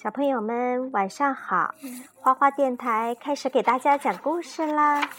[0.00, 1.74] 小朋友们晚上好，
[2.20, 5.10] 花花电台开始给大家讲故事啦。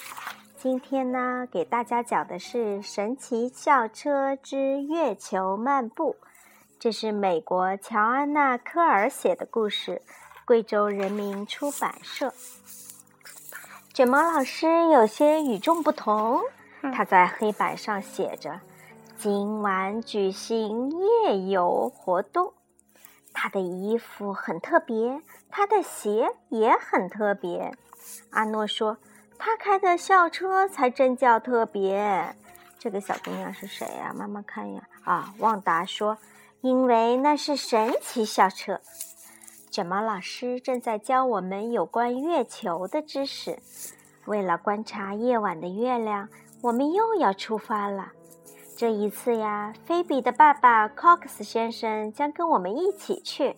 [0.57, 6.15] 今天呢，给大家讲的是《神奇校车之月球漫步》，
[6.79, 10.01] 这是美国乔安娜·科尔写的故事，
[10.45, 12.33] 贵州人民出版社。
[13.93, 16.39] 卷毛老师有些与众不同，
[16.93, 18.61] 他在黑板上写着
[19.19, 20.89] ：“今晚举行
[21.25, 22.53] 夜游活动。”
[23.41, 27.73] 他的衣服很特别，他的鞋也很特别。
[28.31, 28.97] 阿诺说
[29.39, 32.35] ：“他开的校车才真叫特别。”
[32.77, 34.13] 这个小姑娘是谁呀？
[34.13, 34.83] 妈妈看呀。
[35.05, 36.17] 啊，旺达说
[36.59, 38.81] ：“因为那是神奇校车。”
[39.71, 43.57] 卷毛老师正在教我们有关月球的知识。
[44.25, 46.27] 为了观察夜晚的月亮，
[46.61, 48.11] 我们又要出发了。
[48.79, 53.57] 这一次呀，菲比的爸爸 Cox 先生将跟我们一起去。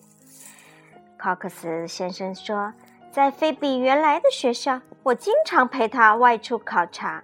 [1.16, 2.72] Cox 先生说，
[3.12, 7.22] 在菲比原来的学校，我经常陪他外出考察。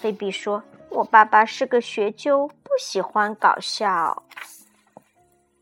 [0.00, 4.22] 菲比说：“我爸爸是个学究，不喜欢搞笑。”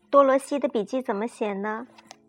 [0.09, 1.85] 多罗西的笔记怎么写呢？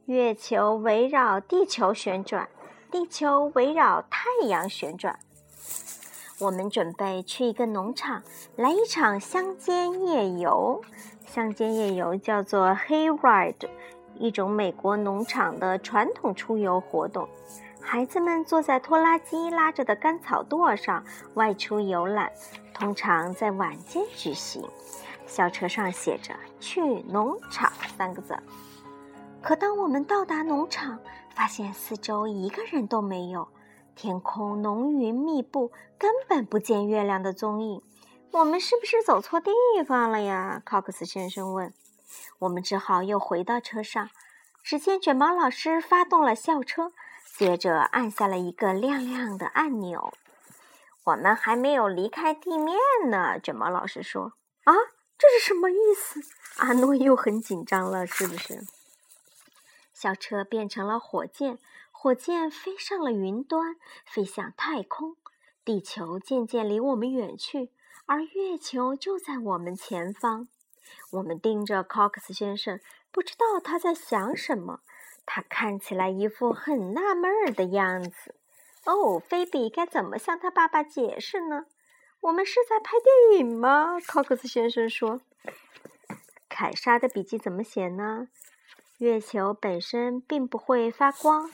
[0.07, 2.49] 月球围绕地球旋转，
[2.91, 5.17] 地球围绕太阳旋转。
[6.43, 8.21] 我们准备去一个农场，
[8.57, 10.83] 来一场乡间夜游。
[11.25, 13.69] 乡间夜游叫做 Hayride，
[14.19, 17.29] 一种美国农场的传统出游活动。
[17.81, 21.05] 孩子们坐在拖拉机拉着的干草垛上
[21.35, 22.33] 外出游览，
[22.75, 24.69] 通常在晚间举行。
[25.25, 28.37] 校车上写着“去农场”三个字。
[29.41, 30.99] 可当我们到达农场，
[31.37, 33.47] 发现四周一个人都没有。
[33.95, 37.83] 天空浓云密布，根本不见月亮的踪影。
[38.33, 39.53] 我们是不是走错地
[39.87, 40.63] 方了呀？
[40.65, 41.73] 考克斯先生问。
[42.41, 44.11] 我们只好又回到车上。
[44.63, 46.93] 只见卷毛老师发动了校车，
[47.37, 50.15] 接着按下了一个亮亮的按钮。
[51.05, 52.77] 我们还没有离开地面
[53.11, 54.35] 呢，卷毛老师说。
[54.65, 54.73] 啊，
[55.19, 56.21] 这是什么意思？
[56.59, 58.65] 阿诺又很紧张了，是不是？
[59.93, 61.59] 校车变成了火箭。
[62.03, 65.15] 火箭飞上了云端，飞向太空。
[65.65, 67.71] 地球渐渐离我们远去，
[68.07, 70.49] 而月球就在我们前方。
[71.13, 72.81] 我们盯着 Cox 先生，
[73.13, 74.81] 不知道他在想什么。
[75.25, 78.35] 他看起来一副很纳闷儿的样子。
[78.85, 81.67] 哦，菲比该怎么向他爸爸解释呢？
[82.19, 85.21] 我们是在拍电影吗？Cox 先生说。
[86.49, 88.27] 凯莎的笔记怎么写呢？
[88.99, 91.49] 月球本身并不会发光。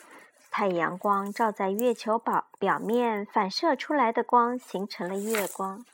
[0.51, 5.85] 太阳光照在月球表表面，反射出来的光形成了月光。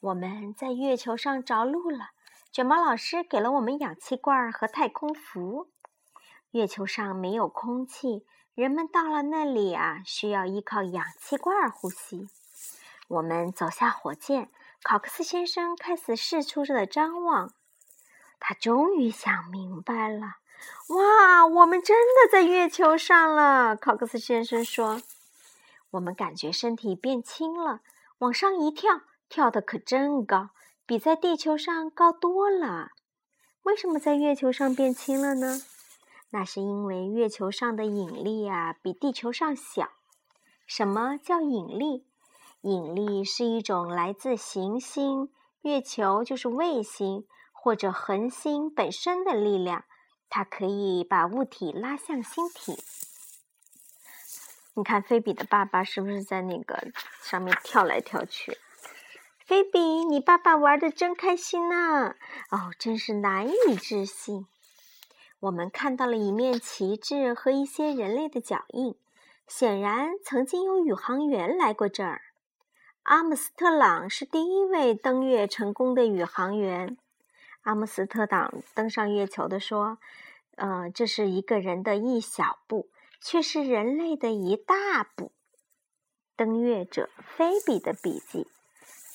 [0.00, 2.10] 我们在月球上着陆了。
[2.52, 5.68] 卷毛老师给了我们氧气罐和太空服。
[6.52, 8.24] 月球上没有空气，
[8.54, 12.28] 人们到了那里啊，需要依靠氧气罐呼吸。
[13.08, 14.50] 我们走下火箭，
[14.84, 17.52] 考克斯先生开始四处的张望。
[18.38, 20.36] 他终于想明白了。
[20.88, 23.74] 哇，我们真的在月球上了！
[23.74, 25.00] 考克斯先生说
[25.92, 27.80] ：“我们感觉身体变轻了，
[28.18, 30.50] 往上一跳，跳得可真高，
[30.84, 32.90] 比在地球上高多了。
[33.62, 35.62] 为什么在月球上变轻了呢？
[36.30, 39.88] 那是因为月球上的引力啊比地球上小。
[40.66, 42.04] 什么叫引力？
[42.60, 45.32] 引力是一种来自行星、
[45.62, 49.84] 月球就是卫星或者恒星本身的力量。”
[50.36, 52.76] 它可以把物体拉向星体。
[54.74, 56.88] 你看，菲比的爸爸是不是在那个
[57.22, 58.58] 上面跳来跳去？
[59.46, 62.16] 菲比，你爸爸玩的真开心呢！
[62.50, 64.48] 哦，真是难以置信。
[65.38, 68.96] 我们看到了一面旗帜和一些人类的脚印，
[69.46, 72.22] 显然曾经有宇航员来过这儿。
[73.04, 76.96] 阿姆斯特朗是第一位登月成功的宇航员。
[77.64, 79.98] 阿姆斯特朗登上月球的说。
[80.56, 82.88] 呃，这是一个人的一小步，
[83.20, 85.32] 却是人类的一大步。
[86.36, 88.46] 登月者菲比的笔记：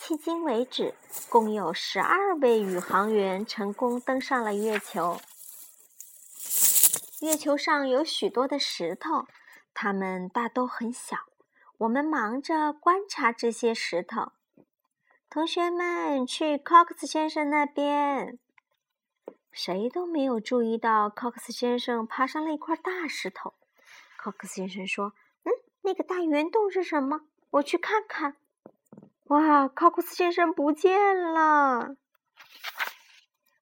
[0.01, 0.95] 迄今为止，
[1.29, 5.21] 共有十二位宇航员成功登上了月球。
[7.21, 9.25] 月球上有许多的石头，
[9.73, 11.19] 它们大都很小。
[11.77, 14.33] 我们忙着观察这些石头。
[15.31, 18.39] 同学们，去 Cox 先生那边。
[19.51, 23.53] 谁都没有注意到，Cox 先生爬上了一块大石头。
[24.19, 25.13] Cox 先生说
[25.45, 27.21] ：“嗯，那个大圆洞是什么？
[27.51, 28.37] 我去看看。”
[29.29, 31.95] 哇，Cox 先生不见了！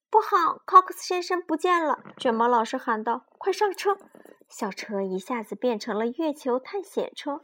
[0.08, 2.02] 不好，Cox 先生不见了！
[2.16, 3.98] 卷毛老师喊道：“快上车！”
[4.48, 7.42] 校车一下子变成了月球探险车。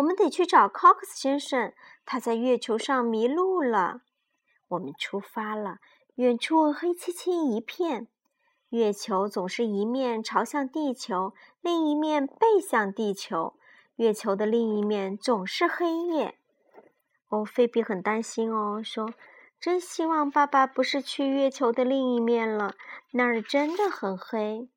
[0.00, 1.74] 我们得去找 Cox 先生，
[2.06, 4.00] 他在月球上迷路了。
[4.68, 5.76] 我们出发了，
[6.14, 8.08] 远处黑漆漆一片。
[8.70, 13.58] 月球总是一面朝向地球，另一面背向地球。
[13.96, 16.38] 月球的另一面总是黑夜。
[17.28, 19.12] 哦，菲比很担心哦，说
[19.60, 22.74] ：“真希望爸爸不是去月球的另一面了，
[23.10, 24.70] 那儿真的很黑。”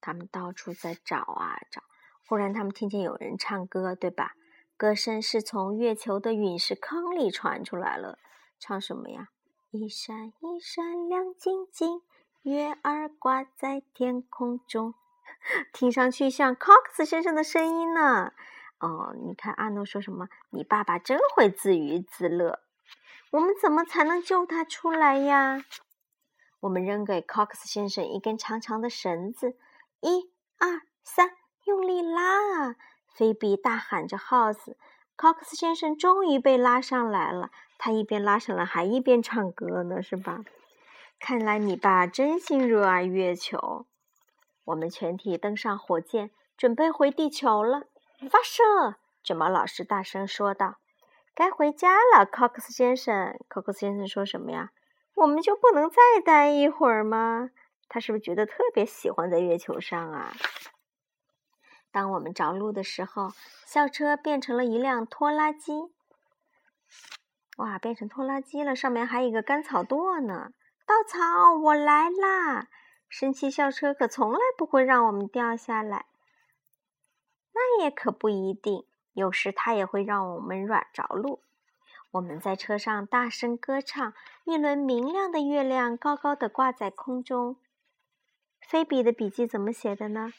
[0.00, 1.82] 他们到处在找啊找，
[2.26, 4.34] 忽然他们听见有人唱歌，对吧？
[4.76, 8.18] 歌声是从月球的陨石坑里传出来了。
[8.58, 9.28] 唱什么呀？
[9.70, 12.02] 一闪一闪亮晶晶，
[12.42, 14.94] 月儿挂在天空中。
[15.72, 18.32] 听上去像 Cox 先生的声音呢。
[18.78, 20.28] 哦，你看阿诺说什么？
[20.50, 22.60] 你爸爸真会自娱自乐。
[23.32, 25.64] 我们怎么才能救他出来呀？
[26.60, 29.56] 我们扔给 Cox 先生一根长长的绳子。
[30.00, 31.30] 一二三，
[31.64, 32.76] 用力拉啊！
[33.08, 34.76] 菲比大喊着号子。
[35.16, 40.40] Cox 先生终于被拉上来了，他一边拉上来，还一边唱歌呢，是吧？
[41.20, 43.86] 看来你爸真心热爱月球。
[44.64, 47.84] 我们全体登上火箭，准备回地球了。
[48.28, 48.96] 发射！
[49.22, 50.76] 卷毛老师大声说道
[51.34, 52.26] ：“该回家了。
[52.26, 54.70] ”Cox 先生，Cox 先生说什么呀？
[55.14, 57.50] 我们就不能再待一会儿吗？
[57.88, 60.32] 他是不是觉得特别喜欢在月球上啊？
[61.94, 63.30] 当我们着陆的时候，
[63.64, 65.92] 校车变成了一辆拖拉机。
[67.58, 70.50] 哇，变成拖拉机了，上面还有一个干草垛呢。
[70.84, 72.66] 稻草，我来啦！
[73.08, 76.06] 神奇校车可从来不会让我们掉下来。
[77.52, 81.44] 那也可不一定，有时它也会让我们软着陆。
[82.10, 84.12] 我们在车上大声歌唱，
[84.42, 87.56] 一轮明亮的月亮高高的挂在空中。
[88.60, 90.32] 菲比的笔记怎么写的呢？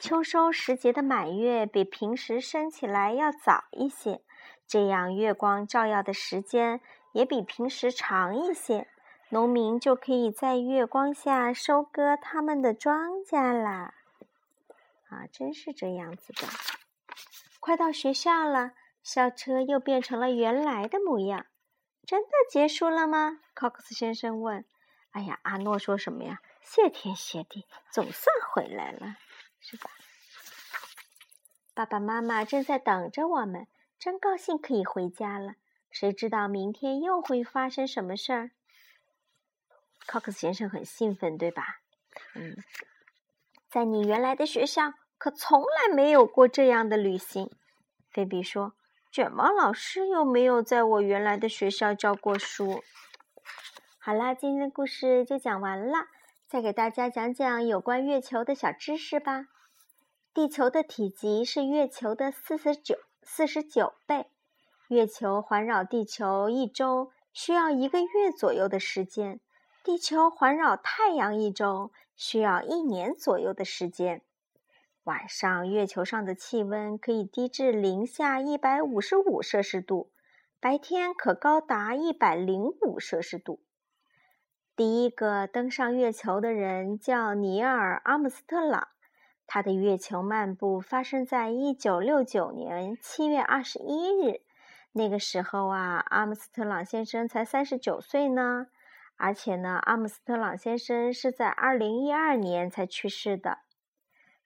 [0.00, 4.22] 秋收时节的满月比平时升起来要早一些，
[4.66, 6.80] 这样月光照耀的时间
[7.12, 8.86] 也比平时长一些，
[9.30, 13.94] 农民就可以在月光下收割他们的庄稼啦。
[15.08, 16.46] 啊，真是这样子的！
[17.58, 18.72] 快到学校了，
[19.02, 21.46] 校车又变成了原来的模样。
[22.06, 24.64] 真的结束了吗？Cox 先生问。
[25.10, 26.40] 哎呀，阿诺说什么呀？
[26.62, 29.16] 谢天谢地，总算回来了，
[29.60, 29.90] 是吧？
[31.74, 33.68] 爸爸妈妈正在等着我们，
[33.98, 35.54] 真高兴可以回家了。
[35.90, 38.50] 谁知道明天又会发生什么事儿
[40.06, 41.80] ？Cox 先生很兴奋，对吧？
[42.34, 42.56] 嗯，
[43.70, 47.50] 在你原来的学校可从来没有过这样的旅行。
[48.10, 48.74] 菲比说
[49.12, 52.82] ：“卷毛老师又没有在我原来的学校教过书。”
[53.98, 56.06] 好啦，今天的故事就讲完了。
[56.48, 59.48] 再给大家讲讲有关月球的小知识吧。
[60.32, 64.30] 地球的体积是月球的四十九四十九倍。
[64.88, 69.40] 月球环绕地球一周需要一个月左右的时间，
[69.84, 74.22] 地球环绕太阳一周需要一年左右的时间。
[75.04, 80.10] 晚上，月球上的气温可以低至零下一百五十五摄氏度，
[80.58, 83.60] 白天可高达一百零五摄氏度。
[84.78, 88.86] 第一个登上月球的人叫尼尔·阿姆斯特朗，
[89.44, 94.40] 他的月球漫步发生在一九六九年七月二十一日。
[94.92, 98.68] 那个时候啊，阿姆斯特朗先生才三十九岁呢。
[99.16, 103.58] 而且呢，阿姆斯特朗先生是在二零一二年才去世的。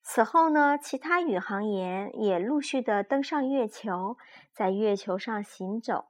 [0.00, 4.16] 此后呢，其他宇航员也陆续的登上月球，
[4.50, 6.06] 在月球上行走。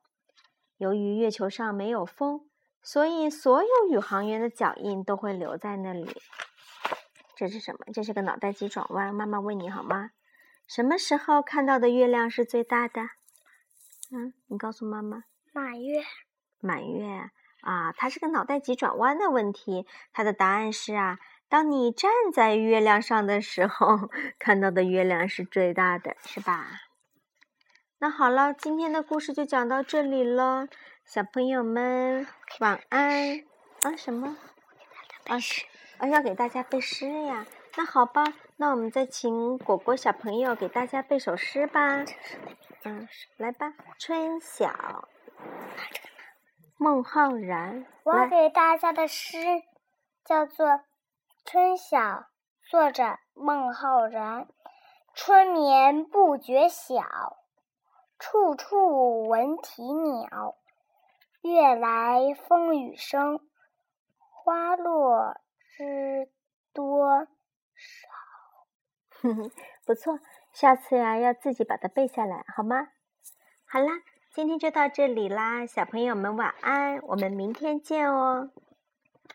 [0.76, 2.46] 由于月球上没有风。
[2.82, 6.20] 所以，所有宇航员的脚印都会留在那里。
[7.36, 7.78] 这是什么？
[7.92, 9.14] 这是个脑袋急转弯。
[9.14, 10.10] 妈妈问你好吗？
[10.68, 13.02] 什么时候看到的月亮是最大的？
[14.10, 15.24] 嗯，你告诉妈妈。
[15.52, 16.02] 满月。
[16.60, 19.86] 满月啊，它是个脑袋急转弯的问题。
[20.12, 26.66] 它的答案是啊，当你站在月亮上的时候，看到的月亮是最大的，是吧？
[27.98, 30.68] 那好了，今天的故事就讲到这里了。
[31.04, 32.26] 小朋友们
[32.60, 33.44] 晚安
[33.82, 33.96] 啊！
[33.96, 34.36] 什么？
[35.26, 35.36] 啊，
[35.98, 37.44] 啊，要给大家背诗呀？
[37.76, 38.24] 那好吧，
[38.56, 42.04] 那我们再请果果小朋友给大家背首诗吧。
[42.84, 43.66] 嗯，来吧，
[43.98, 44.68] 《春晓》，
[46.78, 47.84] 孟浩然。
[48.04, 49.38] 我给大家的诗
[50.24, 50.66] 叫做
[51.44, 51.98] 《春晓》，
[52.70, 54.46] 作者孟浩然。
[55.14, 57.36] 春眠不觉晓，
[58.18, 60.56] 处处闻啼鸟。
[61.42, 63.40] 月来风雨声，
[64.16, 65.40] 花落
[65.76, 66.30] 知
[66.72, 67.26] 多
[67.74, 69.28] 少。
[69.84, 70.20] 不错，
[70.52, 72.88] 下次呀要自己把它背下来，好吗？
[73.66, 78.50] 好啦，今天就到这里啦，小朋友们晚安，我们明天见哦。